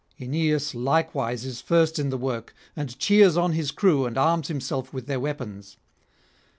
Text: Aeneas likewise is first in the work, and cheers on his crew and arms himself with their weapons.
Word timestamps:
Aeneas 0.19 0.73
likewise 0.73 1.45
is 1.45 1.61
first 1.61 1.99
in 1.99 2.09
the 2.09 2.17
work, 2.17 2.55
and 2.75 2.97
cheers 2.97 3.37
on 3.37 3.51
his 3.51 3.69
crew 3.69 4.07
and 4.07 4.17
arms 4.17 4.47
himself 4.47 4.91
with 4.91 5.05
their 5.05 5.19
weapons. 5.19 5.77